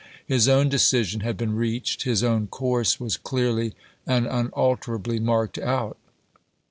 His 0.25 0.47
own 0.47 0.67
decision 0.67 1.19
had 1.21 1.37
been 1.37 1.55
reached; 1.55 2.05
his 2.05 2.23
own 2.23 2.47
course 2.47 2.99
was 2.99 3.17
clearly 3.17 3.75
and 4.07 4.25
unalterably 4.25 5.19
marked 5.19 5.59
out. 5.59 5.95